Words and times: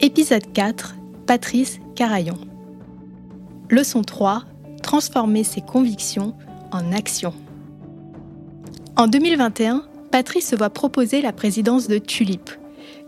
Épisode 0.00 0.52
4 0.52 0.96
Patrice 1.26 1.78
Carayon. 1.94 2.36
Leçon 3.70 4.02
3 4.02 4.44
Transformer 4.82 5.44
ses 5.44 5.60
convictions 5.60 6.34
en 6.72 6.92
action. 6.92 7.32
En 8.96 9.06
2021, 9.06 9.86
Patrice 10.10 10.48
se 10.48 10.56
voit 10.56 10.70
proposer 10.70 11.22
la 11.22 11.32
présidence 11.32 11.86
de 11.86 11.98
Tulip, 11.98 12.50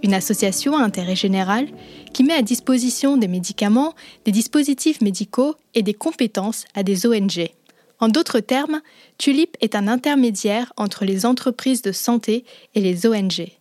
une 0.03 0.15
association 0.15 0.77
à 0.77 0.83
intérêt 0.83 1.17
général 1.17 1.67
qui 2.15 2.23
met 2.23 2.35
à 2.35 2.43
disposition 2.43 3.17
des 3.17 3.29
médicaments, 3.29 3.95
des 4.25 4.33
dispositifs 4.33 5.01
médicaux 5.01 5.57
et 5.75 5.83
des 5.83 5.95
compétences 5.95 6.65
à 6.75 6.83
des 6.85 7.07
ONG. 7.07 7.51
En 7.99 8.09
d'autres 8.09 8.41
termes, 8.41 8.81
Tulip 9.19 9.57
est 9.61 9.75
un 9.75 9.89
intermédiaire 9.89 10.73
entre 10.77 11.05
les 11.05 11.27
entreprises 11.27 11.83
de 11.83 11.93
santé 11.93 12.45
et 12.75 12.81
les 12.81 13.07
ONG. 13.07 13.56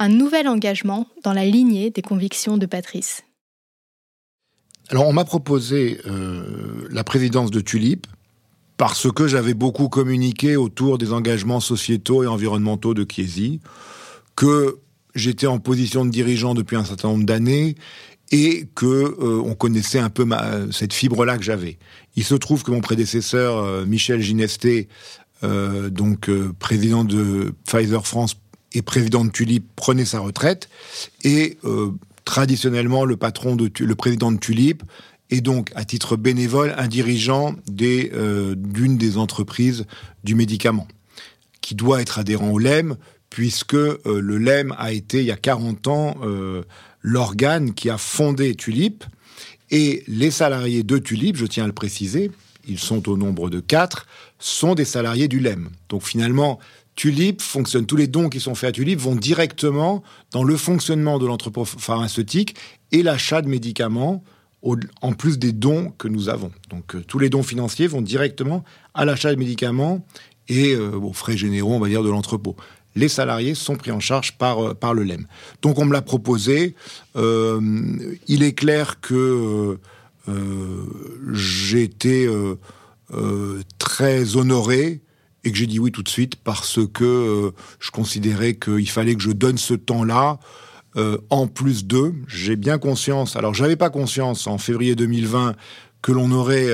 Un 0.00 0.10
nouvel 0.10 0.46
engagement 0.46 1.08
dans 1.24 1.32
la 1.32 1.44
lignée 1.44 1.90
des 1.90 2.02
convictions 2.02 2.56
de 2.56 2.66
Patrice. 2.66 3.22
Alors 4.90 5.08
on 5.08 5.12
m'a 5.12 5.24
proposé 5.24 6.00
euh, 6.06 6.86
la 6.90 7.02
présidence 7.02 7.50
de 7.50 7.60
Tulip 7.60 8.06
parce 8.76 9.10
que 9.10 9.26
j'avais 9.26 9.54
beaucoup 9.54 9.88
communiqué 9.88 10.56
autour 10.56 10.98
des 10.98 11.12
engagements 11.12 11.58
sociétaux 11.58 12.22
et 12.22 12.28
environnementaux 12.28 12.94
de 12.94 13.04
Chiesi, 13.10 13.60
que 14.36 14.78
j'étais 15.16 15.48
en 15.48 15.58
position 15.58 16.04
de 16.04 16.10
dirigeant 16.10 16.54
depuis 16.54 16.76
un 16.76 16.84
certain 16.84 17.08
nombre 17.08 17.24
d'années 17.24 17.74
et 18.30 18.68
que 18.76 18.86
euh, 18.86 19.42
on 19.44 19.56
connaissait 19.56 19.98
un 19.98 20.10
peu 20.10 20.24
cette 20.70 20.92
fibre-là 20.92 21.38
que 21.38 21.44
j'avais. 21.44 21.76
Il 22.14 22.22
se 22.22 22.36
trouve 22.36 22.62
que 22.62 22.70
mon 22.70 22.80
prédécesseur 22.80 23.58
euh, 23.58 23.84
Michel 23.84 24.20
Ginesté, 24.20 24.88
donc 25.42 26.28
président 26.58 27.04
de 27.04 27.54
Pfizer 27.64 28.04
France 28.04 28.34
et 28.72 28.82
président 28.82 29.24
de 29.24 29.30
Tulip, 29.30 29.66
prenait 29.76 30.04
sa 30.04 30.20
retraite 30.20 30.68
et 31.24 31.58
traditionnellement 32.24 33.04
le 33.04 33.16
patron 33.16 33.56
de 33.56 33.70
le 33.80 33.94
président 33.94 34.30
de 34.30 34.36
Tulip 34.36 34.82
est 35.30 35.40
donc 35.40 35.70
à 35.74 35.84
titre 35.84 36.16
bénévole 36.16 36.74
un 36.76 36.88
dirigeant 36.88 37.54
des 37.66 38.12
d'une 38.56 38.98
des 38.98 39.16
entreprises 39.16 39.86
du 40.24 40.34
médicament 40.34 40.86
qui 41.62 41.74
doit 41.74 42.02
être 42.02 42.18
adhérent 42.18 42.50
au 42.50 42.58
LEM 42.58 42.96
puisque 43.30 43.72
le 43.72 44.36
LEM 44.36 44.74
a 44.76 44.92
été 44.92 45.20
il 45.20 45.26
y 45.26 45.32
a 45.32 45.36
40 45.36 45.88
ans 45.88 46.14
l'organe 47.02 47.74
qui 47.74 47.90
a 47.90 47.98
fondé 47.98 48.54
Tulip. 48.54 49.04
Et 49.70 50.02
les 50.08 50.30
salariés 50.30 50.82
de 50.82 50.98
Tulip, 50.98 51.36
je 51.36 51.46
tiens 51.46 51.64
à 51.64 51.66
le 51.66 51.72
préciser, 51.72 52.30
ils 52.68 52.78
sont 52.78 53.08
au 53.08 53.16
nombre 53.16 53.50
de 53.50 53.60
quatre, 53.60 54.06
sont 54.38 54.74
des 54.74 54.84
salariés 54.84 55.26
du 55.26 55.40
LEM. 55.40 55.70
Donc 55.88 56.02
finalement, 56.02 56.58
Tulip 56.94 57.40
fonctionne, 57.40 57.86
tous 57.86 57.96
les 57.96 58.08
dons 58.08 58.28
qui 58.28 58.40
sont 58.40 58.54
faits 58.54 58.70
à 58.70 58.72
Tulip 58.72 58.98
vont 58.98 59.16
directement 59.16 60.02
dans 60.32 60.44
le 60.44 60.56
fonctionnement 60.56 61.18
de 61.18 61.26
l'entrepôt 61.26 61.64
pharmaceutique 61.64 62.56
et 62.92 63.02
l'achat 63.02 63.40
de 63.40 63.48
médicaments, 63.48 64.22
en 65.00 65.12
plus 65.12 65.38
des 65.38 65.52
dons 65.52 65.92
que 65.96 66.08
nous 66.08 66.28
avons. 66.28 66.50
Donc 66.70 66.96
euh, 66.96 67.04
tous 67.06 67.20
les 67.20 67.30
dons 67.30 67.44
financiers 67.44 67.86
vont 67.86 68.02
directement 68.02 68.64
à 68.94 69.04
l'achat 69.04 69.32
de 69.32 69.38
médicaments 69.38 70.04
et 70.48 70.74
euh, 70.74 70.90
aux 70.90 71.12
frais 71.12 71.36
généraux, 71.36 71.74
on 71.74 71.78
va 71.78 71.88
dire, 71.88 72.02
de 72.02 72.10
l'entrepôt 72.10 72.56
les 72.96 73.08
salariés 73.08 73.54
sont 73.54 73.76
pris 73.76 73.92
en 73.92 74.00
charge 74.00 74.36
par, 74.38 74.58
euh, 74.58 74.74
par 74.74 74.92
le 74.92 75.04
LEM. 75.04 75.28
Donc 75.62 75.78
on 75.78 75.84
me 75.84 75.92
l'a 75.92 76.02
proposé. 76.02 76.74
Il 77.14 78.42
est 78.42 78.54
clair 78.54 79.00
que 79.00 79.78
euh, 80.28 80.84
j'étais 81.32 82.28
très 83.78 84.36
honoré 84.36 85.00
et 85.44 85.50
que 85.50 85.56
j'ai 85.56 85.66
dit 85.66 85.78
oui 85.78 85.90
tout 85.92 86.02
de 86.02 86.08
suite 86.08 86.36
parce 86.36 86.78
que 86.92 87.52
je 87.80 87.90
considérais 87.90 88.54
qu'il 88.54 88.88
fallait 88.88 89.14
que 89.14 89.22
je 89.22 89.30
donne 89.30 89.58
ce 89.58 89.74
temps-là. 89.74 90.38
en 91.30 91.46
plus 91.46 91.86
d'eux, 91.86 92.14
j'ai 92.26 92.56
bien 92.56 92.78
conscience. 92.78 93.36
Alors, 93.36 93.54
j'avais 93.54 93.76
pas 93.76 93.88
conscience 93.88 94.46
en 94.46 94.58
février 94.58 94.94
2020 94.94 95.54
que 96.02 96.12
l'on 96.12 96.30
aurait 96.32 96.70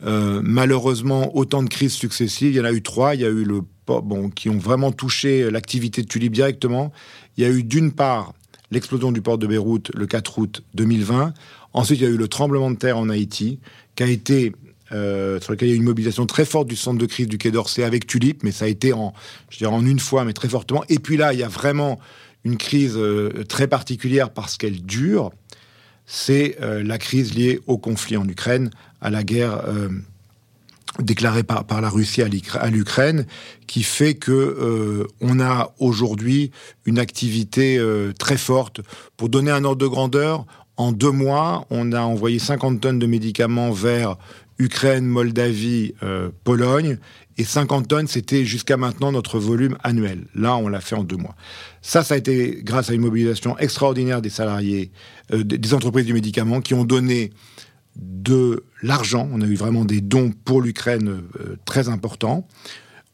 malheureusement 0.00 1.36
autant 1.36 1.62
de 1.62 1.68
crises 1.68 1.92
successives. 1.92 2.52
Il 2.52 2.56
y 2.56 2.60
en 2.60 2.64
a 2.64 2.72
eu 2.72 2.82
trois. 2.82 3.14
Il 3.14 3.20
y 3.20 3.26
a 3.26 3.30
eu 3.30 3.44
le 3.44 3.60
bon, 3.88 4.30
qui 4.30 4.48
ont 4.50 4.58
vraiment 4.58 4.92
touché 4.92 5.50
l'activité 5.50 6.02
de 6.02 6.06
Tulip 6.06 6.32
directement. 6.32 6.92
Il 7.36 7.44
y 7.44 7.46
a 7.46 7.50
eu 7.50 7.62
d'une 7.62 7.92
part 7.92 8.32
l'explosion 8.70 9.12
du 9.12 9.22
port 9.22 9.38
de 9.38 9.46
Beyrouth 9.46 9.90
le 9.94 10.06
4 10.06 10.38
août 10.38 10.62
2020. 10.74 11.32
Ensuite, 11.72 12.00
il 12.00 12.02
y 12.04 12.06
a 12.06 12.10
eu 12.10 12.16
le 12.16 12.28
tremblement 12.28 12.70
de 12.70 12.76
terre 12.76 12.98
en 12.98 13.08
Haïti, 13.08 13.58
qui 13.94 14.02
a 14.02 14.06
été 14.06 14.52
euh, 14.92 15.38
sur 15.40 15.52
lequel 15.52 15.68
il 15.68 15.70
y 15.72 15.74
a 15.74 15.76
eu 15.76 15.78
une 15.78 15.84
mobilisation 15.84 16.24
très 16.24 16.46
forte 16.46 16.66
du 16.66 16.76
centre 16.76 16.98
de 16.98 17.04
crise 17.04 17.26
du 17.26 17.36
Quai 17.36 17.50
d'Orsay 17.50 17.84
avec 17.84 18.06
Tulip, 18.06 18.42
mais 18.42 18.52
ça 18.52 18.64
a 18.64 18.68
été 18.68 18.94
en, 18.94 19.12
je 19.50 19.64
une 19.64 19.98
fois, 19.98 20.24
mais 20.24 20.32
très 20.32 20.48
fortement. 20.48 20.82
Et 20.88 20.98
puis 20.98 21.16
là, 21.18 21.34
il 21.34 21.38
y 21.38 21.42
a 21.42 21.48
vraiment 21.48 21.98
une 22.44 22.56
crise 22.56 22.96
euh, 22.96 23.44
très 23.48 23.66
particulière 23.66 24.30
parce 24.30 24.56
qu'elle 24.56 24.82
dure. 24.82 25.30
C'est 26.06 26.56
euh, 26.62 26.82
la 26.82 26.96
crise 26.96 27.34
liée 27.34 27.60
au 27.66 27.76
conflit 27.76 28.16
en 28.16 28.26
Ukraine, 28.26 28.70
à 29.02 29.10
la 29.10 29.22
guerre 29.22 29.62
déclaré 31.00 31.42
par, 31.42 31.66
par 31.66 31.82
la 31.82 31.90
Russie 31.90 32.22
à 32.22 32.68
l'Ukraine, 32.70 33.26
qui 33.66 33.82
fait 33.82 34.14
que 34.14 35.06
on 35.20 35.38
a 35.38 35.72
aujourd'hui 35.78 36.50
une 36.86 36.98
activité 36.98 37.78
très 38.18 38.38
forte. 38.38 38.80
Pour 39.16 39.28
donner 39.28 39.52
un 39.52 39.62
ordre 39.64 39.82
de 39.82 39.86
grandeur, 39.86 40.46
en 40.78 40.92
deux 40.92 41.10
mois, 41.10 41.66
on 41.70 41.92
a 41.92 42.00
envoyé 42.00 42.38
50 42.38 42.80
tonnes 42.80 42.98
de 42.98 43.06
médicaments 43.06 43.72
vers 43.72 44.16
Ukraine, 44.58 45.04
Moldavie, 45.04 45.94
euh, 46.02 46.30
Pologne, 46.44 46.98
et 47.36 47.44
50 47.44 47.88
tonnes, 47.88 48.06
c'était 48.06 48.44
jusqu'à 48.44 48.76
maintenant 48.76 49.12
notre 49.12 49.38
volume 49.38 49.76
annuel. 49.82 50.26
Là, 50.34 50.56
on 50.56 50.68
l'a 50.68 50.80
fait 50.80 50.96
en 50.96 51.04
deux 51.04 51.16
mois. 51.16 51.36
Ça, 51.82 52.02
ça 52.02 52.14
a 52.14 52.16
été 52.16 52.60
grâce 52.62 52.90
à 52.90 52.94
une 52.94 53.00
mobilisation 53.00 53.58
extraordinaire 53.58 54.22
des 54.22 54.30
salariés, 54.30 54.90
des 55.32 55.74
entreprises 55.74 56.06
du 56.06 56.14
médicament, 56.14 56.60
qui 56.60 56.74
ont 56.74 56.84
donné 56.84 57.30
de 57.96 58.64
l'argent. 58.82 59.28
On 59.32 59.40
a 59.40 59.46
eu 59.46 59.54
vraiment 59.54 59.84
des 59.84 60.00
dons 60.00 60.32
pour 60.44 60.62
l'Ukraine 60.62 61.22
euh, 61.40 61.56
très 61.64 61.88
importants. 61.88 62.46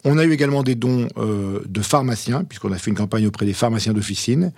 On 0.05 0.19
a 0.19 0.25
eu 0.25 0.33
également 0.33 0.63
des 0.63 0.75
dons 0.75 1.09
euh, 1.17 1.61
de 1.67 1.81
pharmaciens, 1.81 2.45
puisqu'on 2.45 2.73
a 2.73 2.79
fait 2.79 2.91
une 2.91 2.97
campagne 2.97 3.27
auprès 3.27 3.47
des 3.47 3.53
pharmaciens 3.55 3.93
d'officine. 3.93 4.53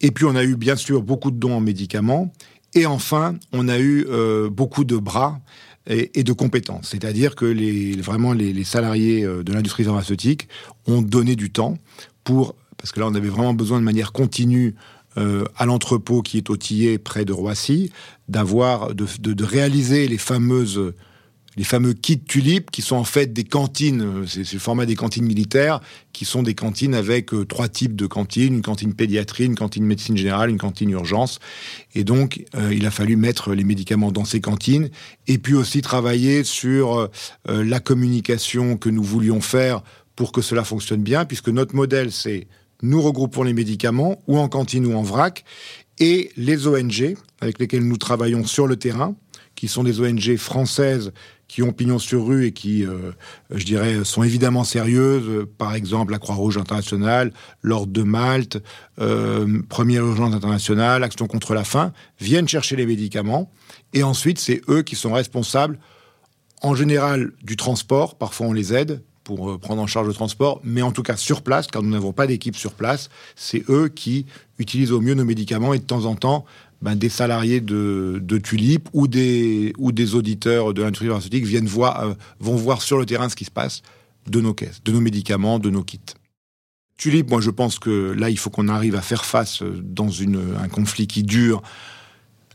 Et 0.00 0.10
puis 0.10 0.24
on 0.24 0.34
a 0.34 0.44
eu 0.44 0.56
bien 0.56 0.76
sûr 0.76 1.02
beaucoup 1.02 1.30
de 1.30 1.36
dons 1.36 1.54
en 1.54 1.60
médicaments. 1.60 2.32
Et 2.74 2.86
enfin, 2.86 3.36
on 3.52 3.68
a 3.68 3.78
eu 3.78 4.06
euh, 4.08 4.48
beaucoup 4.50 4.84
de 4.84 4.96
bras 4.96 5.40
et, 5.86 6.24
de 6.24 6.32
compétences. 6.32 6.88
C'est-à-dire 6.90 7.36
que 7.36 7.44
les, 7.44 7.96
vraiment 7.96 8.32
les, 8.32 8.64
salariés 8.64 9.22
de 9.22 9.52
l'industrie 9.52 9.84
pharmaceutique 9.84 10.48
ont 10.86 11.00
donné 11.00 11.36
du 11.36 11.50
temps 11.50 11.78
pour, 12.24 12.56
parce 12.76 12.90
que 12.90 12.98
là 12.98 13.06
on 13.06 13.14
avait 13.14 13.28
vraiment 13.28 13.54
besoin 13.54 13.78
de 13.78 13.84
manière 13.84 14.10
continue 14.10 14.74
euh, 15.18 15.46
à 15.56 15.64
l'entrepôt 15.64 16.20
qui 16.20 16.36
est 16.36 16.50
au 16.50 16.58
Tillet, 16.58 16.98
près 16.98 17.24
de 17.24 17.32
Roissy, 17.32 17.90
de, 18.28 19.44
réaliser 19.44 20.08
les 20.08 20.18
fameuses 20.18 20.92
les 21.56 21.64
fameux 21.64 21.94
kits 21.94 22.20
tulipes 22.20 22.70
qui 22.70 22.82
sont 22.82 22.96
en 22.96 23.04
fait 23.04 23.32
des 23.32 23.44
cantines, 23.44 24.02
euh, 24.02 24.26
c'est 24.26 24.52
le 24.52 24.58
format 24.58 24.86
des 24.86 24.94
cantines 24.94 25.24
militaires, 25.24 25.80
qui 26.12 26.24
sont 26.24 26.42
des 26.42 26.54
cantines 26.54 26.94
avec 26.94 27.32
euh, 27.32 27.44
trois 27.44 27.68
types 27.68 27.96
de 27.96 28.06
cantines, 28.06 28.54
une 28.54 28.62
cantine 28.62 28.94
pédiatrie, 28.94 29.46
une 29.46 29.54
cantine 29.54 29.84
médecine 29.84 30.16
générale, 30.16 30.50
une 30.50 30.58
cantine 30.58 30.90
urgence. 30.90 31.38
Et 31.94 32.04
donc, 32.04 32.44
il 32.70 32.84
a 32.86 32.90
fallu 32.90 33.16
mettre 33.16 33.54
les 33.54 33.64
médicaments 33.64 34.12
dans 34.12 34.24
ces 34.24 34.40
cantines, 34.40 34.90
et 35.26 35.38
puis 35.38 35.54
aussi 35.54 35.80
travailler 35.80 36.44
sur 36.44 37.08
la 37.46 37.80
communication 37.80 38.76
que 38.76 38.90
nous 38.90 39.02
voulions 39.02 39.40
faire 39.40 39.82
pour 40.14 40.32
que 40.32 40.42
cela 40.42 40.64
fonctionne 40.64 41.02
bien, 41.02 41.24
puisque 41.24 41.48
notre 41.48 41.74
modèle, 41.74 42.12
c'est 42.12 42.48
nous 42.82 43.00
regroupons 43.00 43.42
les 43.42 43.54
médicaments, 43.54 44.22
ou 44.26 44.38
en 44.38 44.48
cantine 44.48 44.86
ou 44.86 44.94
en 44.94 45.02
vrac, 45.02 45.44
et 45.98 46.30
les 46.36 46.66
ONG 46.66 47.16
avec 47.40 47.58
lesquelles 47.58 47.86
nous 47.86 47.96
travaillons 47.96 48.44
sur 48.44 48.66
le 48.66 48.76
terrain, 48.76 49.14
qui 49.54 49.68
sont 49.68 49.84
des 49.84 50.00
ONG 50.00 50.36
françaises 50.36 51.12
qui 51.48 51.62
ont 51.62 51.72
pignon 51.72 51.98
sur 51.98 52.26
rue 52.26 52.46
et 52.46 52.52
qui, 52.52 52.84
euh, 52.84 53.12
je 53.50 53.64
dirais, 53.64 54.04
sont 54.04 54.22
évidemment 54.22 54.64
sérieuses. 54.64 55.46
Par 55.58 55.74
exemple, 55.74 56.12
la 56.12 56.18
Croix-Rouge 56.18 56.58
internationale, 56.58 57.32
l'Ordre 57.62 57.92
de 57.92 58.02
Malte, 58.02 58.62
euh, 59.00 59.60
Première 59.68 60.04
Urgence 60.04 60.34
internationale, 60.34 61.04
Action 61.04 61.26
contre 61.26 61.54
la 61.54 61.64
faim, 61.64 61.92
viennent 62.20 62.48
chercher 62.48 62.76
les 62.76 62.86
médicaments. 62.86 63.50
Et 63.92 64.02
ensuite, 64.02 64.38
c'est 64.38 64.60
eux 64.68 64.82
qui 64.82 64.96
sont 64.96 65.12
responsables, 65.12 65.78
en 66.62 66.74
général, 66.74 67.32
du 67.42 67.56
transport. 67.56 68.16
Parfois, 68.16 68.48
on 68.48 68.52
les 68.52 68.74
aide 68.74 69.02
pour 69.26 69.50
euh, 69.50 69.58
prendre 69.58 69.82
en 69.82 69.86
charge 69.86 70.06
le 70.06 70.14
transport, 70.14 70.60
mais 70.62 70.82
en 70.82 70.92
tout 70.92 71.02
cas 71.02 71.16
sur 71.16 71.42
place, 71.42 71.66
car 71.66 71.82
nous 71.82 71.90
n'avons 71.90 72.12
pas 72.12 72.26
d'équipe 72.26 72.56
sur 72.56 72.72
place, 72.72 73.10
c'est 73.34 73.68
eux 73.68 73.88
qui 73.88 74.26
utilisent 74.58 74.92
au 74.92 75.00
mieux 75.00 75.14
nos 75.14 75.24
médicaments 75.24 75.74
et 75.74 75.78
de 75.78 75.84
temps 75.84 76.04
en 76.04 76.14
temps, 76.14 76.44
ben, 76.82 76.94
des 76.94 77.08
salariés 77.08 77.60
de, 77.60 78.20
Tulip 78.42 78.88
ou 78.92 79.08
des, 79.08 79.72
auditeurs 80.14 80.74
de 80.74 80.82
l'industrie 80.82 81.06
pharmaceutique 81.06 81.44
viennent 81.44 81.66
voir, 81.66 82.00
euh, 82.00 82.14
vont 82.38 82.56
voir 82.56 82.82
sur 82.82 82.98
le 82.98 83.06
terrain 83.06 83.28
ce 83.28 83.36
qui 83.36 83.44
se 83.44 83.50
passe 83.50 83.82
de 84.28 84.40
nos 84.40 84.54
caisses, 84.54 84.82
de 84.84 84.92
nos 84.92 85.00
médicaments, 85.00 85.58
de 85.58 85.70
nos 85.70 85.82
kits. 85.82 86.00
Tulip, 86.96 87.30
moi 87.30 87.40
je 87.40 87.50
pense 87.50 87.78
que 87.78 88.12
là, 88.12 88.30
il 88.30 88.38
faut 88.38 88.50
qu'on 88.50 88.68
arrive 88.68 88.96
à 88.96 89.02
faire 89.02 89.24
face 89.24 89.62
euh, 89.62 89.80
dans 89.82 90.10
un 90.22 90.68
conflit 90.68 91.06
qui 91.06 91.22
dure 91.22 91.62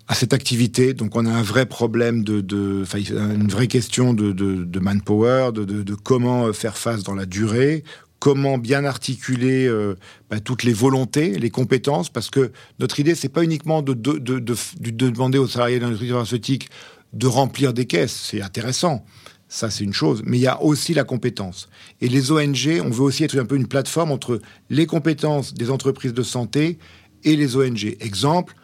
à 0.07 0.13
cette 0.13 0.33
activité. 0.33 0.93
Donc 0.93 1.15
on 1.15 1.25
a 1.25 1.31
un 1.31 1.41
vrai 1.41 1.65
problème 1.65 2.23
de, 2.23 2.85
une 3.11 3.47
vraie 3.47 3.67
question 3.67 4.13
de, 4.13 4.79
manpower, 4.79 5.51
de, 5.53 5.95
comment 5.95 6.51
faire 6.53 6.77
face 6.77 7.03
dans 7.03 7.15
la 7.15 7.25
durée, 7.25 7.83
comment 8.21 8.59
bien 8.59 8.85
articuler 8.85 9.65
euh, 9.65 9.95
bah, 10.29 10.39
toutes 10.39 10.63
les 10.63 10.73
volontés, 10.73 11.39
les 11.39 11.49
compétences, 11.49 12.07
parce 12.07 12.29
que 12.29 12.51
notre 12.79 12.99
idée, 12.99 13.15
c'est 13.15 13.29
pas 13.29 13.43
uniquement 13.43 13.81
de, 13.81 13.93
de, 13.93 14.19
de, 14.19 14.37
de, 14.39 15.09
demander 15.09 15.39
aux 15.39 15.47
salariés 15.47 15.79
de 15.79 15.85
l'industrie 15.85 16.09
pharmaceutique 16.09 16.69
de 17.13 17.25
remplir 17.25 17.73
des 17.73 17.87
caisses, 17.87 18.27
c'est 18.29 18.43
intéressant. 18.43 19.03
Ça, 19.49 19.71
c'est 19.71 19.83
une 19.83 19.93
chose. 19.93 20.21
Mais 20.23 20.37
il 20.37 20.41
y 20.41 20.47
a 20.47 20.61
aussi 20.61 20.93
la 20.93 21.03
compétence. 21.03 21.67
Et 21.99 22.07
les 22.07 22.31
ONG, 22.31 22.79
on 22.85 22.91
veut 22.91 23.01
aussi 23.01 23.23
être 23.23 23.37
un 23.37 23.43
peu 23.43 23.55
une 23.55 23.67
plateforme 23.67 24.11
entre 24.11 24.39
les 24.69 24.85
compétences 24.85 25.55
des 25.55 25.71
entreprises 25.71 26.13
de 26.13 26.23
santé 26.23 26.77
et 27.23 27.35
les 27.35 27.57
ONG. 27.57 27.97
Exemple, 27.99 28.55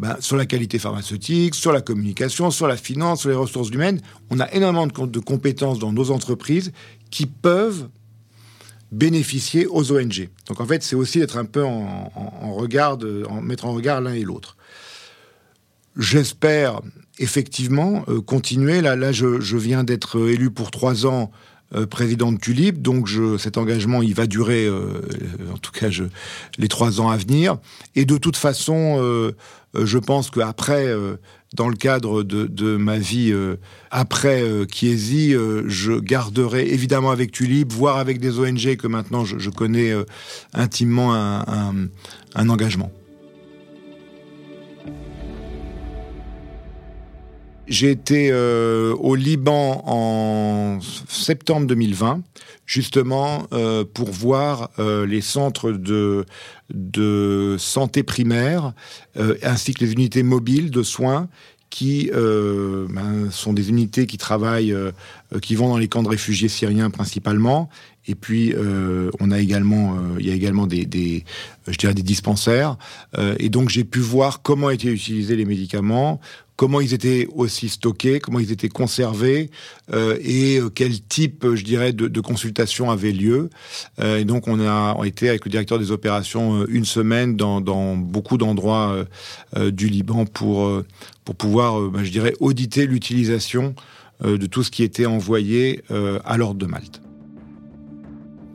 ben, 0.00 0.16
sur 0.18 0.36
la 0.36 0.44
qualité 0.44 0.80
pharmaceutique, 0.80 1.54
sur 1.54 1.72
la 1.72 1.80
communication, 1.80 2.50
sur 2.50 2.66
la 2.66 2.76
finance, 2.76 3.20
sur 3.20 3.30
les 3.30 3.36
ressources 3.36 3.70
humaines. 3.70 4.00
On 4.30 4.40
a 4.40 4.52
énormément 4.52 4.88
de 4.88 5.18
compétences 5.20 5.78
dans 5.78 5.92
nos 5.92 6.10
entreprises 6.10 6.72
qui 7.12 7.26
peuvent 7.26 7.88
bénéficier 8.94 9.66
aux 9.66 9.92
ONG. 9.92 10.30
Donc 10.46 10.60
en 10.60 10.66
fait, 10.66 10.82
c'est 10.82 10.96
aussi 10.96 11.18
d'être 11.18 11.36
un 11.36 11.44
peu 11.44 11.64
en, 11.64 12.54
regard, 12.54 12.98
en 13.28 13.40
mettre 13.40 13.66
en 13.66 13.72
regard 13.72 14.00
l'un 14.00 14.14
et 14.14 14.22
l'autre. 14.22 14.56
J'espère 15.96 16.80
effectivement 17.18 18.04
euh, 18.08 18.20
continuer. 18.20 18.80
Là, 18.80 19.12
je, 19.12 19.56
viens 19.56 19.84
d'être 19.84 20.28
élu 20.28 20.50
pour 20.50 20.70
trois 20.70 21.06
ans 21.06 21.30
euh, 21.74 21.86
président 21.86 22.32
de 22.32 22.38
Tulip, 22.38 22.82
donc 22.82 23.08
cet 23.38 23.56
engagement, 23.58 24.02
il 24.02 24.14
va 24.14 24.26
durer, 24.26 24.66
euh, 24.66 25.00
en 25.52 25.58
tout 25.58 25.72
cas, 25.72 25.88
les 26.58 26.68
trois 26.68 27.00
ans 27.00 27.10
à 27.10 27.16
venir. 27.16 27.58
Et 27.94 28.04
de 28.04 28.16
toute 28.16 28.36
façon, 28.36 29.32
je 29.76 29.98
pense 29.98 30.30
qu'après, 30.30 30.88
dans 31.54 31.68
le 31.68 31.76
cadre 31.76 32.22
de, 32.22 32.46
de 32.46 32.76
ma 32.76 32.98
vie 32.98 33.34
après 33.90 34.42
Chiesi, 34.72 35.32
je 35.66 35.98
garderai 35.98 36.68
évidemment 36.72 37.10
avec 37.10 37.32
Tulip, 37.32 37.72
voire 37.72 37.98
avec 37.98 38.20
des 38.20 38.38
ONG 38.38 38.76
que 38.76 38.86
maintenant 38.86 39.24
je, 39.24 39.50
connais 39.50 39.92
intimement 40.52 41.14
un, 41.14 41.74
un 42.34 42.48
engagement. 42.48 42.90
J'ai 47.66 47.90
été 47.90 48.28
euh, 48.30 48.94
au 48.96 49.14
Liban 49.14 49.82
en 49.86 50.80
septembre 51.08 51.66
2020, 51.66 52.22
justement 52.66 53.46
euh, 53.52 53.84
pour 53.84 54.10
voir 54.10 54.70
euh, 54.78 55.06
les 55.06 55.22
centres 55.22 55.72
de, 55.72 56.26
de 56.72 57.56
santé 57.58 58.02
primaire, 58.02 58.74
ainsi 59.42 59.72
que 59.72 59.84
les 59.84 59.92
unités 59.92 60.22
mobiles 60.22 60.70
de 60.70 60.82
soins 60.82 61.28
qui 61.70 62.08
ben, 62.12 63.30
sont 63.32 63.52
des 63.52 63.68
unités 63.68 64.06
qui 64.06 64.16
travaillent, 64.16 64.76
qui 65.42 65.56
vont 65.56 65.68
dans 65.68 65.76
les 65.76 65.88
camps 65.88 66.04
de 66.04 66.08
réfugiés 66.08 66.48
syriens 66.48 66.88
principalement. 66.88 67.68
Et 68.06 68.14
puis, 68.14 68.54
on 69.18 69.30
a 69.32 69.40
également, 69.40 69.98
il 70.20 70.26
y 70.26 70.30
a 70.30 70.34
également 70.34 70.68
des, 70.68 70.86
des, 70.86 71.24
je 71.66 71.76
dirais, 71.76 71.94
des 71.94 72.04
dispensaires. 72.04 72.76
et 73.40 73.48
donc, 73.48 73.70
j'ai 73.70 73.82
pu 73.82 73.98
voir 73.98 74.42
comment 74.42 74.70
étaient 74.70 74.86
utilisés 74.86 75.34
les 75.34 75.44
médicaments, 75.44 76.20
comment 76.56 76.80
ils 76.80 76.94
étaient 76.94 77.26
aussi 77.34 77.68
stockés, 77.68 78.20
comment 78.20 78.38
ils 78.38 78.52
étaient 78.52 78.68
conservés 78.68 79.50
euh, 79.92 80.16
et 80.20 80.58
euh, 80.58 80.70
quel 80.70 81.00
type, 81.00 81.46
je 81.54 81.64
dirais, 81.64 81.92
de, 81.92 82.20
consultation 82.20 82.90
avait 82.90 83.12
lieu. 83.12 83.50
Euh, 84.00 84.18
et 84.18 84.24
donc 84.24 84.48
on 84.48 84.60
a 84.60 84.96
été 85.04 85.28
avec 85.28 85.44
le 85.44 85.50
directeur 85.50 85.78
des 85.78 85.90
opérations 85.90 86.60
euh, 86.60 86.66
une 86.68 86.84
semaine 86.84 87.36
dans, 87.36 87.96
beaucoup 87.96 88.38
d'endroits 88.38 89.04
euh, 89.56 89.70
du 89.70 89.88
Liban 89.88 90.26
pour 90.26 90.82
pour 91.24 91.34
pouvoir, 91.34 91.80
ben, 91.90 92.04
je 92.04 92.10
dirais, 92.10 92.34
auditer 92.40 92.86
l'utilisation 92.86 93.74
de 94.22 94.46
tout 94.46 94.62
ce 94.62 94.70
qui 94.70 94.82
était 94.82 95.06
envoyé 95.06 95.82
à 96.24 96.36
l'ordre 96.36 96.60
de 96.60 96.66
Malte. 96.66 97.00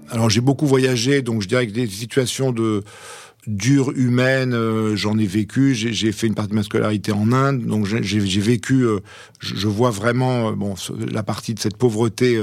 Alors 0.10 0.30
j'ai 0.30 0.42
beaucoup 0.42 0.66
voyagé, 0.66 1.22
donc 1.22 1.42
je 1.42 1.48
dirais 1.48 1.68
que 1.68 1.72
des 1.72 1.88
situations 1.88 2.52
de 2.52 2.84
dure 3.48 3.92
humaine, 3.96 4.54
euh, 4.54 4.96
j'en 4.96 5.18
ai 5.18 5.26
vécu. 5.26 5.74
J'ai 5.74 6.12
fait 6.12 6.28
une 6.28 6.36
partie 6.36 6.52
de 6.52 6.56
ma 6.56 6.64
scolarité 6.64 7.12
en 7.12 7.32
Inde, 7.32 7.66
donc 7.66 7.86
j'ai 7.86 8.40
vécu. 8.40 8.86
Euh, 8.86 9.00
je, 9.40 9.68
vois 9.68 9.92
vraiment, 9.92 10.50
euh, 10.50 10.52
bon, 10.54 10.76
la 11.12 11.24
partie 11.24 11.54
de 11.54 11.60
cette 11.60 11.78
pauvreté 11.78 12.42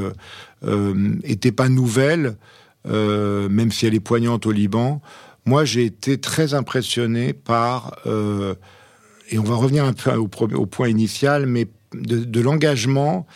était 1.25 1.53
pas 1.53 1.69
nouvelle, 1.69 2.37
même 2.85 3.71
si 3.71 3.87
elle 3.87 3.95
est 3.95 4.01
poignante 4.01 4.47
au 4.47 4.53
Liban. 4.53 5.01
Moi, 5.45 5.65
j'ai 5.65 5.85
été 5.85 6.19
très 6.19 6.55
impressionné 6.55 7.33
par, 7.33 7.99
et 8.05 9.39
on 9.39 9.45
va 9.45 9.55
revenir 9.55 9.85
un 9.85 9.93
peu 9.93 10.13
au, 10.15 10.29
au 10.55 10.67
point 10.67 10.89
initial, 10.89 11.47
mais 11.47 11.69
de, 11.95 12.41
l'engagement 12.41 13.27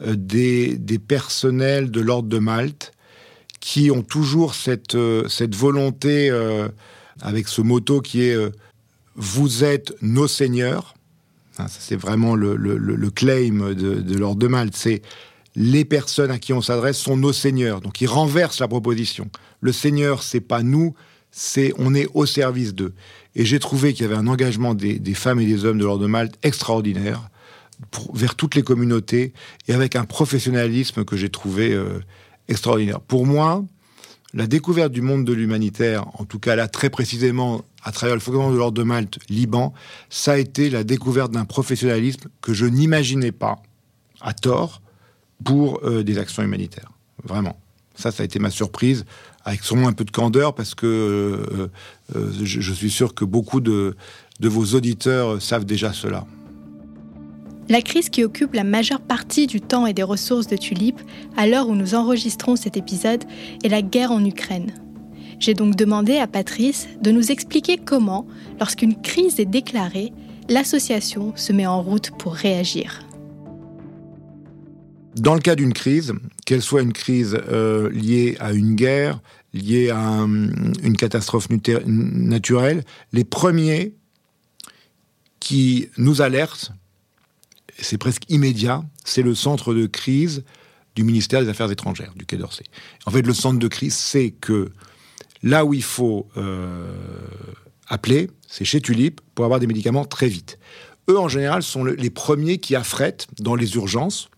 des, 0.00 0.78
personnels 1.06 1.90
de 1.90 2.00
l'ordre 2.00 2.28
de 2.28 2.38
Malte 2.38 2.92
qui 3.60 3.90
ont 3.90 4.02
toujours 4.02 4.54
cette 4.54 4.94
volonté 5.54 6.30
avec 7.20 7.48
ce 7.48 7.60
motto 7.60 8.00
qui 8.00 8.22
est 8.22 8.34
euh, 8.34 8.50
Vous 9.16 9.64
êtes 9.64 9.94
nos 10.02 10.28
seigneurs. 10.28 10.94
C'est 11.68 11.96
vraiment 11.96 12.36
le, 12.36 13.10
claim 13.10 13.74
de, 13.74 14.14
l'ordre 14.16 14.38
de 14.38 14.46
Malte. 14.46 14.76
C'est 14.76 15.02
les 15.56 15.84
personnes 15.84 16.30
à 16.30 16.38
qui 16.38 16.52
on 16.52 16.62
s'adresse 16.62 16.98
sont 16.98 17.16
nos 17.16 17.32
seigneurs. 17.32 17.80
Donc 17.80 18.00
ils 18.00 18.06
renversent 18.06 18.60
la 18.60 18.68
proposition. 18.68 19.28
Le 19.60 19.72
seigneur, 19.72 20.22
c'est 20.22 20.40
pas 20.40 20.62
nous, 20.62 20.94
c'est 21.32 21.72
on 21.78 21.96
est 21.96 22.06
au 22.14 22.26
service 22.26 22.74
d'eux. 22.74 22.94
Et 23.34 23.44
j'ai 23.44 23.58
trouvé 23.58 23.92
qu'il 23.92 24.02
y 24.02 24.04
avait 24.04 24.16
un 24.16 24.28
engagement 24.28 24.74
des, 24.74 25.00
femmes 25.14 25.40
et 25.40 25.46
des 25.46 25.64
hommes 25.64 25.78
de 25.78 25.84
l'ordre 25.84 26.02
de 26.02 26.08
Malte 26.08 26.36
extraordinaire 26.44 27.28
vers 28.12 28.34
toutes 28.34 28.54
les 28.54 28.62
communautés 28.62 29.32
et 29.66 29.72
avec 29.72 29.96
un 29.96 30.04
professionnalisme 30.04 31.04
que 31.04 31.16
j'ai 31.16 31.28
trouvé 31.28 31.72
euh, 31.72 32.00
extraordinaire. 32.48 33.00
Pour 33.00 33.26
moi, 33.26 33.64
la 34.34 34.46
découverte 34.46 34.92
du 34.92 35.00
monde 35.00 35.24
de 35.24 35.32
l'humanitaire, 35.32 36.06
en 36.20 36.24
tout 36.24 36.38
cas 36.38 36.54
là 36.54 36.68
très 36.68 36.90
précisément 36.90 37.64
à 37.82 37.92
travers 37.92 38.14
le 38.14 38.20
fonctionnement 38.20 38.52
de 38.52 38.58
l'ordre 38.58 38.76
de 38.76 38.82
Malte, 38.82 39.18
Liban, 39.28 39.72
ça 40.10 40.32
a 40.32 40.36
été 40.36 40.68
la 40.68 40.84
découverte 40.84 41.32
d'un 41.32 41.44
professionnalisme 41.44 42.28
que 42.42 42.52
je 42.52 42.66
n'imaginais 42.66 43.32
pas, 43.32 43.62
à 44.20 44.34
tort, 44.34 44.82
pour 45.44 45.80
euh, 45.84 46.02
des 46.02 46.18
actions 46.18 46.42
humanitaires. 46.42 46.90
Vraiment. 47.24 47.58
Ça, 47.94 48.10
ça 48.10 48.22
a 48.22 48.26
été 48.26 48.38
ma 48.38 48.50
surprise, 48.50 49.06
avec 49.44 49.62
sûrement 49.62 49.88
un 49.88 49.92
peu 49.92 50.04
de 50.04 50.10
candeur, 50.10 50.54
parce 50.54 50.74
que 50.74 50.86
euh, 50.86 51.68
euh, 52.16 52.32
je, 52.42 52.72
suis 52.72 52.90
sûr 52.90 53.14
que 53.14 53.24
beaucoup 53.24 53.60
de 53.60 53.96
vos 54.40 54.74
auditeurs 54.74 55.40
savent 55.40 55.64
déjà 55.64 55.92
cela. 55.92 56.26
La 57.70 57.82
crise 57.82 58.08
qui 58.08 58.24
occupe 58.24 58.54
la 58.54 58.64
majeure 58.64 59.02
partie 59.02 59.46
du 59.46 59.60
temps 59.60 59.86
et 59.86 59.92
des 59.92 60.02
ressources 60.02 60.46
de 60.46 60.56
Tulip 60.56 60.98
à 61.36 61.46
l'heure 61.46 61.68
où 61.68 61.74
nous 61.74 61.94
enregistrons 61.94 62.56
cet 62.56 62.78
épisode 62.78 63.24
est 63.62 63.68
la 63.68 63.82
guerre 63.82 64.10
en 64.10 64.24
Ukraine. 64.24 64.72
J'ai 65.38 65.52
donc 65.52 65.76
demandé 65.76 66.16
à 66.16 66.26
Patrice 66.26 66.88
de 67.02 67.10
nous 67.10 67.30
expliquer 67.30 67.76
comment, 67.76 68.26
lorsqu'une 68.58 68.98
crise 68.98 69.38
est 69.38 69.44
déclarée, 69.44 70.14
l'association 70.48 71.34
se 71.36 71.52
met 71.52 71.66
en 71.66 71.82
route 71.82 72.10
pour 72.18 72.34
réagir. 72.34 73.00
Dans 75.16 75.34
le 75.34 75.40
cas 75.40 75.54
d'une 75.54 75.74
crise, 75.74 76.14
qu'elle 76.46 76.62
soit 76.62 76.80
une 76.80 76.94
crise 76.94 77.38
euh, 77.50 77.90
liée 77.90 78.38
à 78.40 78.52
une 78.52 78.76
guerre, 78.76 79.20
liée 79.52 79.90
à 79.90 80.24
une 80.82 80.96
catastrophe 80.96 81.48
naturelle, 81.84 82.82
les 83.12 83.24
premiers 83.24 83.94
qui 85.38 85.88
nous 85.98 86.22
alertent, 86.22 86.72
c'est 87.84 87.98
presque 87.98 88.22
immédiat, 88.28 88.82
c'est 89.04 89.22
le 89.22 89.34
centre 89.34 89.74
de 89.74 89.86
crise 89.86 90.44
du 90.96 91.04
ministère 91.04 91.42
des 91.42 91.48
Affaires 91.48 91.70
étrangères, 91.70 92.12
du 92.16 92.26
Quai 92.26 92.36
d'Orsay. 92.36 92.64
En 93.06 93.10
fait, 93.10 93.22
le 93.22 93.34
centre 93.34 93.58
de 93.58 93.68
crise, 93.68 93.94
c'est 93.94 94.30
que 94.30 94.72
là 95.42 95.64
où 95.64 95.74
il 95.74 95.82
faut 95.82 96.28
euh, 96.36 96.92
appeler, 97.86 98.30
c'est 98.48 98.64
chez 98.64 98.80
Tulip, 98.80 99.20
pour 99.34 99.44
avoir 99.44 99.60
des 99.60 99.66
médicaments 99.66 100.04
très 100.04 100.28
vite. 100.28 100.58
Eux, 101.08 101.18
en 101.18 101.28
général, 101.28 101.62
sont 101.62 101.84
les 101.84 102.10
premiers 102.10 102.58
qui 102.58 102.74
affrètent 102.74 103.28
dans 103.38 103.54
les 103.54 103.76
urgences 103.76 104.28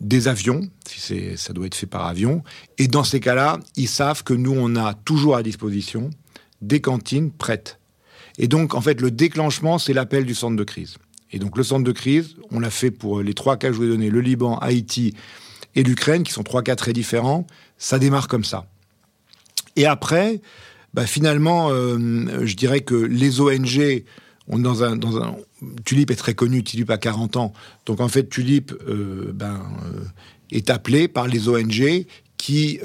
des 0.00 0.28
avions, 0.28 0.68
si 0.86 1.36
ça 1.36 1.52
doit 1.52 1.66
être 1.66 1.74
fait 1.74 1.86
par 1.86 2.06
avion, 2.06 2.44
et 2.76 2.86
dans 2.86 3.02
ces 3.02 3.18
cas-là, 3.18 3.58
ils 3.76 3.88
savent 3.88 4.22
que 4.22 4.34
nous, 4.34 4.52
on 4.52 4.76
a 4.76 4.94
toujours 4.94 5.36
à 5.36 5.42
disposition 5.42 6.10
des 6.60 6.80
cantines 6.80 7.32
prêtes. 7.32 7.78
Et 8.38 8.46
donc, 8.46 8.74
en 8.74 8.80
fait, 8.80 9.00
le 9.00 9.10
déclenchement, 9.10 9.78
c'est 9.78 9.92
l'appel 9.92 10.24
du 10.24 10.34
centre 10.34 10.56
de 10.56 10.64
crise. 10.64 10.98
Et 11.32 11.38
donc 11.38 11.56
le 11.56 11.62
centre 11.62 11.84
de 11.84 11.92
crise, 11.92 12.36
on 12.50 12.60
l'a 12.60 12.70
fait 12.70 12.90
pour 12.90 13.20
les 13.20 13.34
trois 13.34 13.56
cas 13.56 13.68
que 13.68 13.74
je 13.74 13.78
vous 13.78 13.84
ai 13.84 13.88
donnés, 13.88 14.10
le 14.10 14.20
Liban, 14.20 14.58
Haïti 14.58 15.14
et 15.74 15.82
l'Ukraine, 15.82 16.22
qui 16.22 16.32
sont 16.32 16.42
trois 16.42 16.62
cas 16.62 16.76
très 16.76 16.92
différents. 16.92 17.46
Ça 17.76 17.98
démarre 17.98 18.28
comme 18.28 18.44
ça. 18.44 18.66
Et 19.76 19.86
après, 19.86 20.40
bah 20.94 21.06
finalement, 21.06 21.68
euh, 21.70 21.98
je 22.44 22.56
dirais 22.56 22.80
que 22.80 22.94
les 22.94 23.40
ONG, 23.40 24.04
on 24.48 24.58
dans 24.58 24.82
un, 24.82 24.96
dans 24.96 25.18
un, 25.18 25.36
Tulip 25.84 26.10
est 26.10 26.16
très 26.16 26.34
connu, 26.34 26.64
Tulip 26.64 26.90
a 26.90 26.98
40 26.98 27.36
ans. 27.36 27.52
Donc 27.86 28.00
en 28.00 28.08
fait, 28.08 28.28
Tulip 28.28 28.72
euh, 28.88 29.30
ben, 29.34 29.62
euh, 29.84 30.04
est 30.50 30.70
appelé 30.70 31.08
par 31.08 31.28
les 31.28 31.48
ONG 31.48 32.06
qui, 32.38 32.80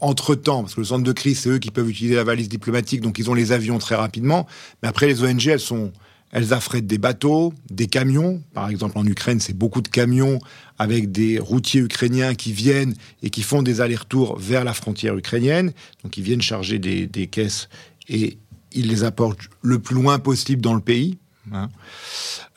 entre-temps, 0.00 0.62
parce 0.62 0.74
que 0.74 0.80
le 0.80 0.86
centre 0.86 1.04
de 1.04 1.12
crise, 1.12 1.40
c'est 1.40 1.50
eux 1.50 1.58
qui 1.58 1.70
peuvent 1.70 1.88
utiliser 1.88 2.16
la 2.16 2.24
valise 2.24 2.48
diplomatique, 2.48 3.02
donc 3.02 3.18
ils 3.18 3.30
ont 3.30 3.34
les 3.34 3.52
avions 3.52 3.78
très 3.78 3.94
rapidement. 3.94 4.46
Mais 4.82 4.88
après, 4.88 5.06
les 5.06 5.22
ONG, 5.22 5.46
elles 5.46 5.60
sont 5.60 5.92
elles 6.32 6.52
affrètent 6.52 6.86
des 6.86 6.98
bateaux, 6.98 7.52
des 7.70 7.86
camions. 7.86 8.42
Par 8.54 8.68
exemple, 8.68 8.96
en 8.98 9.06
Ukraine, 9.06 9.40
c'est 9.40 9.56
beaucoup 9.56 9.82
de 9.82 9.88
camions 9.88 10.38
avec 10.78 11.10
des 11.10 11.38
routiers 11.38 11.80
ukrainiens 11.80 12.34
qui 12.34 12.52
viennent 12.52 12.94
et 13.22 13.30
qui 13.30 13.42
font 13.42 13.62
des 13.62 13.80
allers-retours 13.80 14.38
vers 14.38 14.64
la 14.64 14.72
frontière 14.72 15.16
ukrainienne. 15.16 15.72
Donc, 16.04 16.16
ils 16.16 16.22
viennent 16.22 16.42
charger 16.42 16.78
des, 16.78 17.26
caisses 17.26 17.68
et 18.08 18.38
ils 18.72 18.88
les 18.88 19.04
apportent 19.04 19.48
le 19.62 19.78
plus 19.78 19.96
loin 19.96 20.18
possible 20.18 20.62
dans 20.62 20.74
le 20.74 20.80
pays. 20.80 21.18
Hein. 21.52 21.68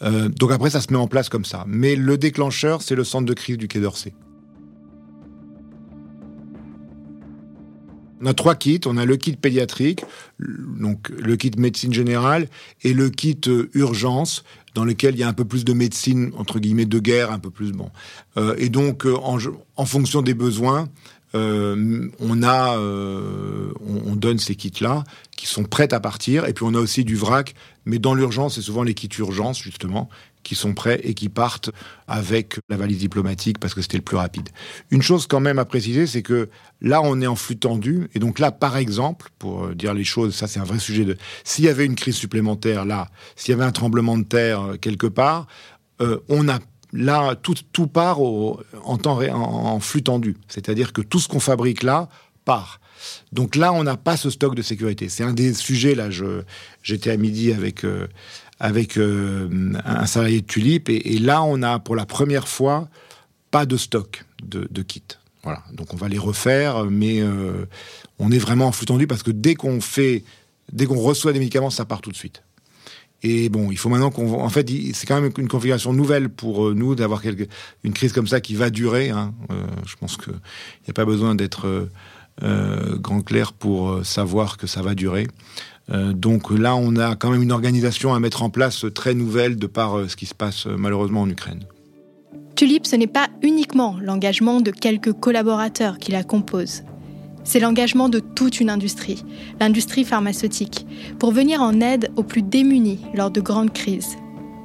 Euh, 0.04 0.30
donc 0.30 0.52
après, 0.52 0.70
ça 0.70 0.82
se 0.82 0.92
met 0.92 1.00
en 1.00 1.08
place 1.08 1.30
comme 1.30 1.46
ça. 1.46 1.66
Mais 1.68 1.96
le 1.96 2.18
déclencheur, 2.18 2.82
c'est 2.82 2.96
le 2.96 3.04
centre 3.04 3.26
de 3.26 3.34
crise 3.34 3.58
du 3.58 3.68
Quai 3.68 3.80
d'Orsay. 3.80 4.14
On 8.24 8.26
a 8.26 8.34
trois 8.34 8.56
kits. 8.56 8.80
On 8.86 8.98
a 8.98 9.06
le 9.06 9.18
kit 9.18 9.36
pédiatrique, 9.36 10.04
donc 10.40 11.10
le 11.10 11.36
kit 11.36 11.52
médecine 11.58 11.94
générale, 11.94 12.48
et 12.84 12.94
le 12.94 13.10
kit 13.10 13.40
euh, 13.48 13.70
urgence, 13.74 14.44
dans 14.76 14.86
lequel 14.86 15.16
il 15.16 15.20
y 15.20 15.24
a 15.24 15.28
un 15.28 15.34
peu 15.34 15.46
plus 15.46 15.66
de 15.66 15.74
médecine 15.74 16.32
entre 16.38 16.60
guillemets 16.60 16.86
de 16.86 17.00
guerre, 17.00 17.32
un 17.32 17.40
peu 17.40 17.50
plus 17.50 17.74
bon. 17.74 17.90
Euh, 18.38 18.56
et 18.58 18.70
donc 18.70 19.06
euh, 19.06 19.16
en, 19.76 19.86
fonction 19.86 20.22
des 20.22 20.34
besoins, 20.34 20.88
on 21.36 22.44
a, 22.44 22.78
on, 22.78 24.16
donne 24.16 24.38
ces 24.38 24.54
kits-là 24.54 25.04
qui 25.36 25.48
sont 25.48 25.64
prêts 25.64 25.92
à 25.92 26.00
partir. 26.00 26.46
Et 26.46 26.54
puis 26.54 26.64
on 26.64 26.76
a 26.76 26.80
aussi 26.80 27.04
du 27.04 27.16
vrac, 27.16 27.56
mais 27.86 27.98
dans 27.98 28.14
l'urgence, 28.14 28.56
c'est 28.56 28.62
souvent 28.62 28.84
les 28.84 28.94
kits 28.94 29.10
urgence 29.18 29.60
justement 29.60 30.10
qui 30.44 30.56
sont 30.56 30.74
prêts 30.74 31.00
et 31.04 31.14
qui 31.14 31.30
partent 31.30 31.72
avec 32.08 32.60
la 32.70 32.78
valise 32.78 33.00
diplomatique 33.00 33.60
parce 33.60 33.74
que 33.74 33.82
c'était 33.82 33.98
le 33.98 34.04
plus 34.04 34.18
rapide. 34.18 34.50
Une 34.92 35.02
chose 35.02 35.26
quand 35.26 35.40
même 35.40 35.58
à 35.58 35.66
préciser, 35.66 36.06
c'est 36.06 36.22
que 36.22 36.50
là, 36.82 37.02
on 37.02 37.22
est 37.22 37.28
en 37.28 37.36
flux 37.36 37.58
tendu. 37.58 38.10
Et 38.14 38.20
donc 38.20 38.40
là, 38.40 38.52
par 38.52 38.78
exemple, 38.78 39.30
pour 39.40 39.66
euh, 39.66 39.76
dire 39.76 39.94
les 39.94 40.04
choses, 40.04 40.36
ça 40.36 40.48
c'est 40.48 40.60
un 40.60 40.66
vrai 40.66 40.80
sujet 40.80 41.06
de... 41.06 41.18
S'il 41.44 41.66
y 41.66 41.70
avait 41.70 41.86
une 41.86 41.96
crise 41.96 42.16
supplémentaire 42.16 42.86
là, 42.86 43.10
s'il 43.36 43.52
y 43.52 43.54
avait 43.56 43.66
un 43.66 43.72
tremblement 43.72 44.18
de 44.18 44.24
terre 44.24 44.62
euh, 44.62 44.78
quelque 44.78 45.08
part, 45.08 45.48
euh, 46.02 46.20
on 46.30 46.50
a 46.50 46.60
là, 46.92 47.36
tout, 47.36 47.56
tout 47.72 47.88
part 47.88 48.20
en, 48.22 49.80
flux 49.80 50.04
tendu. 50.04 50.38
C'est-à-dire 50.48 50.94
que 50.94 51.02
tout 51.02 51.20
ce 51.20 51.28
qu'on 51.28 51.40
fabrique 51.40 51.82
là 51.82 52.10
part. 52.46 52.80
Donc 53.32 53.56
là, 53.56 53.74
on 53.74 53.84
n'a 53.84 53.98
pas 53.98 54.16
ce 54.16 54.30
stock 54.30 54.54
de 54.54 54.62
sécurité. 54.62 55.10
C'est 55.10 55.24
un 55.24 55.34
des 55.34 55.54
sujets, 55.54 55.96
là, 55.96 56.10
j'étais 56.84 57.10
à 57.10 57.18
midi 57.18 57.52
avec 57.52 57.84
avec 58.64 58.98
euh, 58.98 59.74
un 59.84 60.06
salarié 60.06 60.40
de 60.40 60.46
Tulipe. 60.46 60.88
Et, 60.88 61.20
là, 61.20 61.44
on 61.44 61.62
a 61.64 61.80
pour 61.80 61.98
la 61.98 62.06
première 62.06 62.48
fois 62.48 62.88
pas 63.52 63.66
de 63.66 63.76
stock 63.76 64.24
de, 64.42 64.82
kits. 64.82 65.04
Voilà. 65.44 65.62
Donc 65.74 65.94
on 65.94 65.98
va 65.98 66.08
les 66.08 66.18
refaire, 66.18 66.86
mais 66.86 67.20
euh, 67.20 67.66
on 68.20 68.32
est 68.32 68.38
vraiment 68.38 68.68
en 68.68 68.72
flux 68.72 68.86
tendu 68.86 69.06
parce 69.06 69.22
que 69.22 69.32
dès 69.32 69.56
qu'on 69.56 69.82
fait, 69.82 70.24
dès 70.72 70.86
qu'on 70.86 70.98
reçoit 70.98 71.34
des 71.34 71.40
médicaments, 71.40 71.70
ça 71.70 71.84
part 71.84 72.00
tout 72.00 72.10
de 72.10 72.16
suite. 72.16 72.42
Et 73.22 73.50
bon, 73.50 73.70
il 73.70 73.78
faut 73.78 73.90
maintenant 73.90 74.12
qu'on, 74.12 74.42
en 74.42 74.50
fait, 74.50 74.70
c'est 74.94 75.06
quand 75.08 75.20
même 75.20 75.32
une 75.38 75.50
configuration 75.50 75.92
nouvelle 75.92 76.30
pour 76.30 76.70
euh, 76.70 76.74
nous 76.74 76.96
d'avoir 76.96 77.22
une 77.84 77.94
crise 77.94 78.14
comme 78.14 78.28
ça 78.28 78.40
qui 78.40 78.56
va 78.56 78.70
durer. 78.70 79.10
Hein. 79.10 79.34
je 79.86 79.96
pense 79.98 80.16
qu'il 80.16 80.32
n'y 80.34 80.90
a 80.90 80.94
pas 80.94 81.06
besoin 81.06 81.36
d'être 81.36 81.90
grand 82.42 83.22
clair 83.22 83.52
pour 83.52 84.06
savoir 84.06 84.56
que 84.56 84.68
ça 84.68 84.82
va 84.82 84.96
durer. 84.96 85.28
Euh, 85.92 86.14
donc 86.14 86.50
là, 86.52 86.76
on 86.76 86.96
a 86.96 87.16
quand 87.16 87.30
même 87.30 87.44
une 87.44 87.52
organisation 87.52 88.14
à 88.14 88.20
mettre 88.20 88.44
en 88.44 88.50
place 88.50 88.86
très 88.94 89.14
nouvelle 89.14 89.58
de 89.58 89.68
par 89.68 89.98
euh, 89.98 90.08
ce 90.08 90.16
qui 90.16 90.26
se 90.26 90.34
passe 90.34 90.66
euh, 90.68 90.76
malheureusement 90.78 91.22
en 91.22 91.30
Ukraine. 91.30 91.64
Tulip, 92.56 92.86
ce 92.86 92.96
n'est 92.96 93.08
pas 93.08 93.28
uniquement 93.42 93.98
l'engagement 94.02 94.62
de 94.62 94.72
quelques 94.72 95.12
collaborateurs 95.12 95.98
qui 95.98 96.12
la 96.12 96.24
composent. 96.24 96.84
C'est 97.44 97.60
l'engagement 97.60 98.08
de 98.08 98.20
toute 98.20 98.62
une 98.62 98.70
industrie, 98.70 99.24
l'industrie 99.60 100.06
pharmaceutique, 100.06 100.86
pour 101.20 101.32
venir 101.32 101.62
en 101.62 101.82
aide 101.82 102.10
aux 102.16 102.24
plus 102.24 102.44
démunis 102.44 103.02
lors 103.14 103.32
de 103.32 103.42
grandes 103.42 103.74
crises. 103.74 104.16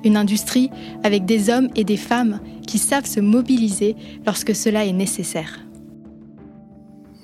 Une 0.04 0.16
industrie 0.16 0.70
avec 1.02 1.25
des 1.25 1.50
hommes 1.50 1.70
et 1.75 1.82
des 1.82 1.96
femmes 1.96 2.40
qui 2.68 2.78
savent 2.78 3.06
se 3.06 3.18
mobiliser 3.18 3.96
lorsque 4.25 4.54
cela 4.54 4.84
est 4.84 4.92
nécessaire 4.92 5.58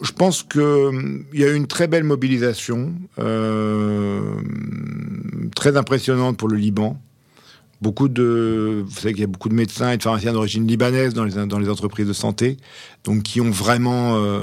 je 0.05 0.13
pense 0.13 0.43
qu'il 0.43 0.61
hum, 0.61 1.25
y 1.33 1.45
a 1.45 1.49
eu 1.49 1.55
une 1.55 1.67
très 1.67 1.89
belle 1.89 2.05
mobilisation, 2.05 2.93
euh, 3.19 4.21
très 5.57 5.77
impressionnante 5.77 6.37
pour 6.37 6.49
le 6.49 6.57
Liban. 6.57 7.01
Beaucoup 7.81 8.09
de, 8.09 8.85
vous 8.87 8.95
savez 8.95 9.13
qu'il 9.13 9.23
y 9.23 9.25
a 9.25 9.29
beaucoup 9.29 9.49
de 9.49 9.55
médecins 9.55 9.91
et 9.91 9.97
de 9.97 10.03
pharmaciens 10.03 10.33
d'origine 10.33 10.67
libanaise 10.67 11.13
dans 11.13 11.25
les, 11.25 11.69
entreprises 11.69 12.07
de 12.07 12.13
santé, 12.13 12.57
donc 13.03 13.25
qui 13.25 13.41
ont 13.41 13.51
vraiment, 13.51 14.17
euh, 14.17 14.41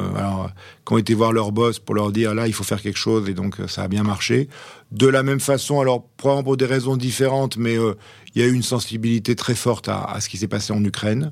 qui 0.86 0.94
ont 0.94 0.98
été 0.98 1.14
voir 1.14 1.32
leur 1.32 1.52
boss 1.52 1.80
pour 1.80 1.96
leur 1.96 2.12
dire 2.12 2.36
là 2.36 2.48
il 2.48 2.54
faut 2.54 2.64
faire 2.64 2.82
quelque 2.82 3.00
chose 3.00 3.30
et 3.30 3.34
donc 3.34 3.56
ça 3.68 3.84
a 3.84 3.88
bien 3.88 4.04
marché. 4.04 4.48
De 4.92 5.08
la 5.08 5.24
même 5.24 5.40
façon, 5.40 5.80
alors 5.80 6.08
probablement 6.18 6.44
pour 6.44 6.58
des 6.58 6.66
raisons 6.66 6.98
différentes, 6.98 7.58
mais 7.58 7.78
euh, 7.78 7.94
il 8.36 8.42
y 8.42 8.46
a 8.46 8.48
eu 8.48 8.54
une 8.54 8.64
sensibilité 8.64 9.36
très 9.36 9.56
forte 9.56 9.90
à 9.90 10.18
ce 10.20 10.30
qui 10.30 10.38
s'est 10.38 10.48
passé 10.48 10.74
en 10.74 10.84
Ukraine. 10.84 11.32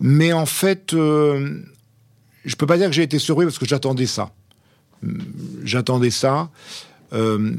Mais 0.00 0.32
en 0.32 0.46
fait, 0.46 0.94
je 2.44 2.56
peux 2.56 2.66
pas 2.66 2.76
dire 2.76 2.88
que 2.88 2.94
j'ai 2.94 3.02
été 3.02 3.18
surpris 3.18 3.46
parce 3.46 3.58
que 3.58 3.66
j'attendais 3.66 4.06
ça. 4.06 4.32
J'attendais 5.64 6.10
ça. 6.10 6.50
Euh, 7.12 7.52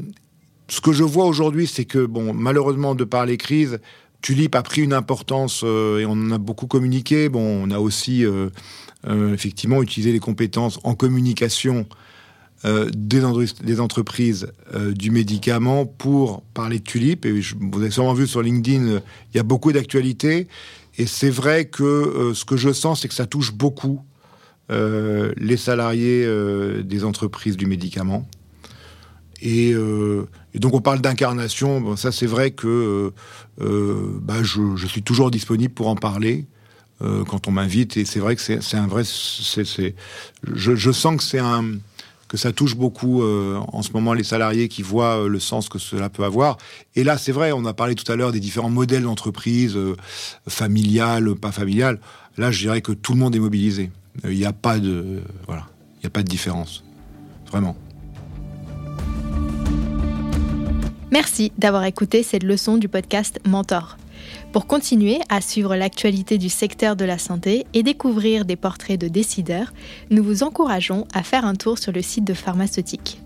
ce 0.67 0.81
que 0.81 0.91
je 0.91 1.03
vois 1.03 1.25
aujourd'hui, 1.25 1.67
c'est 1.67 1.85
que, 1.85 2.05
bon, 2.05 2.33
malheureusement, 2.33 2.95
de 2.95 3.03
par 3.03 3.25
les 3.25 3.37
crises, 3.37 3.79
Tulip 4.21 4.55
a 4.55 4.63
pris 4.63 4.81
une 4.81 4.93
importance 4.93 5.61
euh, 5.63 5.99
et 5.99 6.05
on 6.05 6.13
en 6.13 6.31
a 6.31 6.37
beaucoup 6.37 6.67
communiqué. 6.67 7.29
Bon, 7.29 7.67
on 7.67 7.71
a 7.71 7.79
aussi 7.79 8.25
euh, 8.25 8.49
effectivement 9.05 9.81
utilisé 9.81 10.11
les 10.11 10.19
compétences 10.19 10.79
en 10.83 10.95
communication 10.95 11.85
des, 12.93 13.81
entreprises 13.81 14.47
du 14.95 15.11
médicament 15.11 15.85
pour 15.85 16.43
parler 16.53 16.79
de 16.79 16.83
Tulip. 16.85 17.25
Et 17.25 17.31
vous 17.33 17.81
avez 17.81 17.91
sûrement 17.91 18.13
vu 18.13 18.25
sur 18.25 18.41
LinkedIn, 18.41 19.01
il 19.33 19.35
y 19.35 19.39
a 19.39 19.43
beaucoup 19.43 19.73
d'actualités. 19.73 20.47
Et 20.97 21.05
c'est 21.05 21.29
vrai 21.29 21.65
que 21.65 22.31
ce 22.33 22.45
que 22.45 22.55
je 22.55 22.71
sens, 22.71 23.01
c'est 23.01 23.09
que 23.09 23.13
ça 23.13 23.25
touche 23.25 23.51
beaucoup 23.51 23.99
les 24.69 25.57
salariés 25.57 26.23
euh, 26.25 26.83
des 26.83 27.03
entreprises 27.03 27.57
du 27.57 27.65
médicament. 27.65 28.27
Et, 29.41 29.73
euh, 29.73 30.27
donc 30.55 30.73
on 30.73 30.81
parle 30.81 31.01
d'incarnation. 31.01 31.95
ça 31.97 32.11
c'est 32.11 32.27
vrai 32.27 32.51
que 32.51 33.11
bah, 33.59 34.41
je, 34.41 34.87
suis 34.87 35.03
toujours 35.03 35.31
disponible 35.31 35.73
pour 35.73 35.87
en 35.87 35.95
parler 35.95 36.45
quand 36.99 37.47
on 37.47 37.51
m'invite. 37.51 37.97
Et 37.97 38.05
c'est 38.05 38.19
vrai 38.19 38.35
que 38.35 38.41
c'est 38.41 38.77
un 38.77 38.87
vrai. 38.87 39.03
je, 39.03 40.91
sens 40.91 41.17
que 41.17 41.23
c'est 41.23 41.39
un 41.39 41.65
que 42.29 42.37
ça 42.37 42.51
touche 42.51 42.75
beaucoup 42.75 43.21
en 43.23 43.81
ce 43.81 43.91
moment 43.91 44.13
les 44.13 44.23
salariés 44.23 44.69
qui 44.69 44.81
voient 44.81 45.27
le 45.27 45.39
sens 45.39 45.67
que 45.67 45.77
cela 45.77 46.09
peut 46.09 46.23
avoir. 46.23 46.57
Et 46.95 47.03
là, 47.03 47.17
c'est 47.17 47.33
vrai, 47.33 47.51
on 47.51 47.65
a 47.65 47.73
parlé 47.73 47.95
tout 47.95 48.09
à 48.09 48.15
l'heure 48.15 48.31
des 48.31 48.39
différents 48.39 48.69
modèles 48.69 49.03
d'entreprise, 49.03 49.77
familiales, 50.47 51.35
pas 51.35 51.51
familiales. 51.51 51.99
Là, 52.37 52.51
je 52.51 52.59
dirais 52.59 52.81
que 52.81 52.93
tout 52.93 53.13
le 53.13 53.19
monde 53.19 53.35
est 53.35 53.39
mobilisé. 53.39 53.91
Il 54.23 54.37
n'y 54.37 54.45
a 54.45 54.53
pas 54.53 54.79
de 54.79 55.21
différence, 56.23 56.83
vraiment. 57.47 57.75
Merci 61.11 61.51
d'avoir 61.59 61.83
écouté 61.83 62.23
cette 62.23 62.43
leçon 62.43 62.77
du 62.77 62.87
podcast 62.87 63.39
Mentor. 63.47 63.97
Pour 64.51 64.65
continuer 64.65 65.19
à 65.29 65.41
suivre 65.41 65.75
l'actualité 65.75 66.39
du 66.39 66.49
secteur 66.49 66.95
de 66.95 67.05
la 67.05 67.19
santé 67.19 67.67
et 67.73 67.83
découvrir 67.83 68.45
des 68.45 68.55
portraits 68.55 68.99
de 68.99 69.07
décideurs, 69.07 69.73
nous 70.09 70.23
vous 70.23 70.41
encourageons 70.41 71.07
à 71.13 71.21
faire 71.21 71.45
un 71.45 71.53
tour 71.55 71.77
sur 71.77 71.91
le 71.91 72.01
site 72.01 72.25
de 72.25 72.33
Pharmaceutique. 72.33 73.21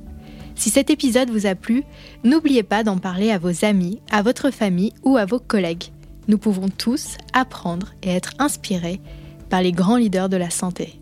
Si 0.55 0.69
cet 0.69 0.89
épisode 0.89 1.29
vous 1.29 1.45
a 1.45 1.55
plu, 1.55 1.83
n'oubliez 2.23 2.63
pas 2.63 2.83
d'en 2.83 2.97
parler 2.97 3.31
à 3.31 3.37
vos 3.37 3.63
amis, 3.63 4.01
à 4.11 4.21
votre 4.21 4.51
famille 4.51 4.91
ou 5.03 5.15
à 5.15 5.25
vos 5.25 5.39
collègues. 5.39 5.91
Nous 6.27 6.37
pouvons 6.37 6.67
tous 6.67 7.15
apprendre 7.31 7.93
et 8.03 8.09
être 8.09 8.31
inspirés 8.39 8.99
par 9.49 9.61
les 9.61 9.71
grands 9.71 9.97
leaders 9.97 10.29
de 10.29 10.37
la 10.37 10.49
santé. 10.49 10.99